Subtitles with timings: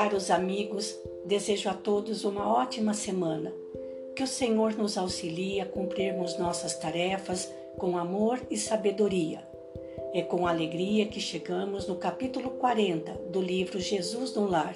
[0.00, 3.52] Caros amigos, desejo a todos uma ótima semana.
[4.16, 9.46] Que o Senhor nos auxilie a cumprirmos nossas tarefas com amor e sabedoria.
[10.14, 14.74] É com alegria que chegamos no capítulo 40 do livro Jesus no Lar,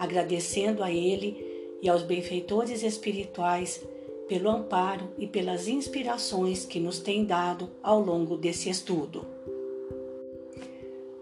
[0.00, 3.86] agradecendo a Ele e aos benfeitores espirituais
[4.26, 9.35] pelo amparo e pelas inspirações que nos têm dado ao longo desse estudo.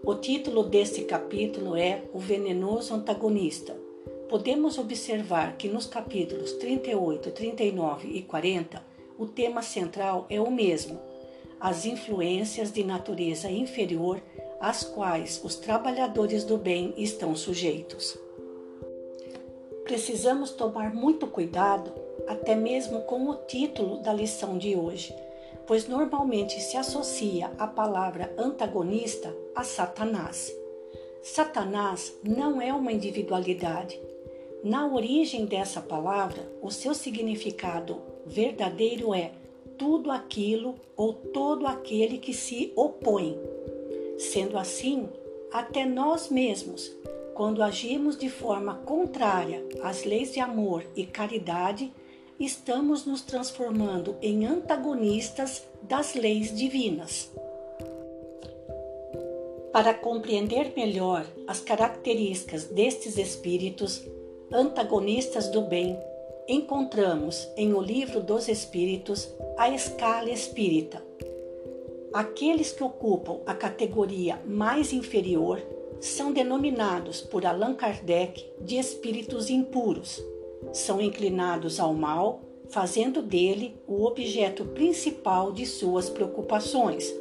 [0.07, 3.75] O título deste capítulo é O Venenoso Antagonista.
[4.29, 8.85] Podemos observar que nos capítulos 38, 39 e 40,
[9.17, 10.99] o tema central é o mesmo:
[11.59, 14.21] as influências de natureza inferior
[14.59, 18.15] às quais os trabalhadores do bem estão sujeitos.
[19.85, 21.91] Precisamos tomar muito cuidado,
[22.27, 25.15] até mesmo com o título da lição de hoje
[25.67, 30.53] pois normalmente se associa a palavra antagonista a Satanás.
[31.21, 33.99] Satanás não é uma individualidade.
[34.63, 39.31] Na origem dessa palavra, o seu significado verdadeiro é
[39.77, 43.37] tudo aquilo ou todo aquele que se opõe.
[44.17, 45.09] Sendo assim,
[45.51, 46.95] até nós mesmos,
[47.33, 51.91] quando agimos de forma contrária às leis de amor e caridade,
[52.39, 57.31] estamos nos transformando em antagonistas das leis divinas.
[59.71, 64.03] Para compreender melhor as características destes espíritos
[64.51, 65.97] antagonistas do bem,
[66.47, 71.03] encontramos em O Livro dos Espíritos a escala espírita.
[72.13, 75.61] Aqueles que ocupam a categoria mais inferior
[75.99, 80.21] são denominados por Allan Kardec de espíritos impuros
[80.75, 87.13] são inclinados ao mal, fazendo dele o objeto principal de suas preocupações.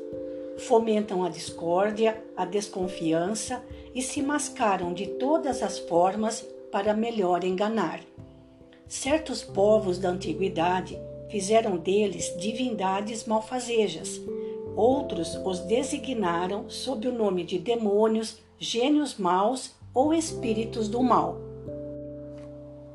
[0.59, 8.01] Fomentam a discórdia, a desconfiança e se mascaram de todas as formas para melhor enganar.
[8.89, 10.99] Certos povos da antiguidade
[11.31, 14.21] fizeram deles divindades malfazejas.
[14.75, 21.54] Outros os designaram sob o nome de demônios, gênios maus ou espíritos do mal.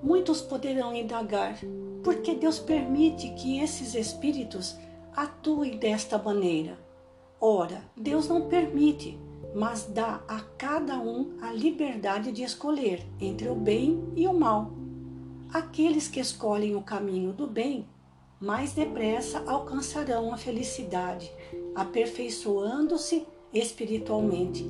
[0.01, 1.59] Muitos poderão indagar
[2.03, 4.77] por que Deus permite que esses espíritos
[5.13, 6.79] atuem desta maneira.
[7.39, 9.19] Ora, Deus não permite,
[9.53, 14.71] mas dá a cada um a liberdade de escolher entre o bem e o mal.
[15.53, 17.85] Aqueles que escolhem o caminho do bem
[18.39, 21.29] mais depressa alcançarão a felicidade,
[21.75, 24.65] aperfeiçoando-se espiritualmente.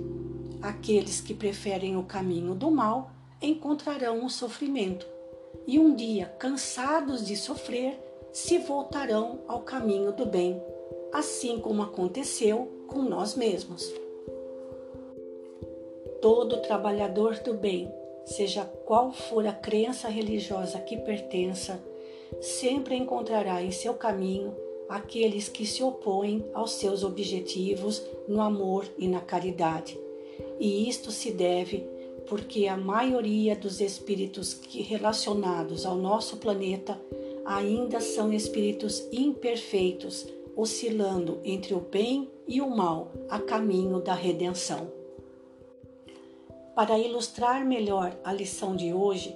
[0.60, 5.06] Aqueles que preferem o caminho do mal encontrarão o sofrimento
[5.70, 8.00] e um dia, cansados de sofrer,
[8.34, 10.60] se voltarão ao caminho do bem,
[11.14, 13.94] assim como aconteceu com nós mesmos.
[16.20, 17.94] Todo trabalhador do bem,
[18.26, 21.80] seja qual for a crença religiosa que pertença,
[22.42, 24.56] sempre encontrará em seu caminho
[24.90, 30.00] aqueles que se opõem aos seus objetivos no amor e na caridade.
[30.60, 31.99] E isto se deve
[32.30, 37.02] porque a maioria dos espíritos relacionados ao nosso planeta
[37.44, 44.92] ainda são espíritos imperfeitos, oscilando entre o bem e o mal a caminho da redenção.
[46.76, 49.36] Para ilustrar melhor a lição de hoje,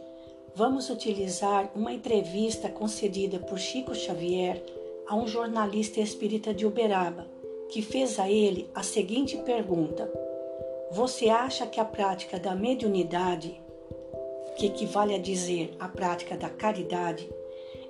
[0.55, 4.63] vamos utilizar uma entrevista concedida por Chico Xavier
[5.07, 7.27] a um jornalista espírita de Uberaba,
[7.69, 10.09] que fez a ele a seguinte pergunta:
[10.93, 13.59] você acha que a prática da mediunidade,
[14.55, 17.27] que equivale a dizer a prática da caridade,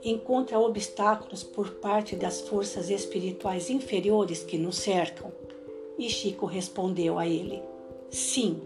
[0.01, 5.33] encontra obstáculos por parte das forças espirituais inferiores que nos cercam?
[5.99, 7.61] E Chico respondeu a ele:
[8.09, 8.61] Sim,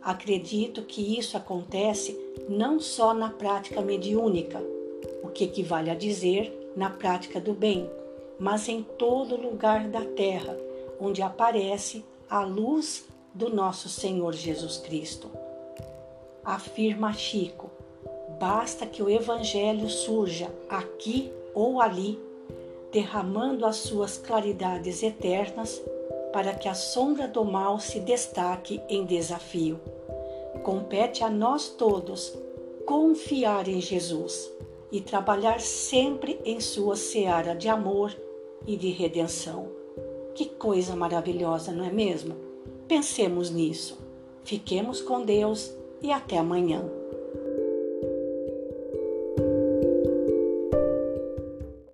[0.00, 2.16] acredito que isso acontece
[2.48, 4.62] não só na prática mediúnica,
[5.20, 7.90] o que equivale a dizer na prática do bem,
[8.38, 10.56] mas em todo lugar da terra
[11.00, 15.30] onde aparece a luz do nosso Senhor Jesus Cristo.
[16.44, 17.70] Afirma Chico:
[18.38, 22.18] basta que o Evangelho surja aqui ou ali,
[22.92, 25.80] derramando as suas claridades eternas,
[26.32, 29.80] para que a sombra do mal se destaque em desafio.
[30.62, 32.36] Compete a nós todos
[32.86, 34.50] confiar em Jesus
[34.90, 38.12] e trabalhar sempre em sua seara de amor
[38.66, 39.68] e de redenção.
[40.34, 42.49] Que coisa maravilhosa, não é mesmo?
[42.90, 43.96] Pensemos nisso.
[44.42, 45.72] Fiquemos com Deus
[46.02, 46.82] e até amanhã.